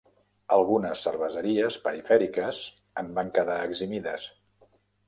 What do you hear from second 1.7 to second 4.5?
perifèriques en van quedar eximides.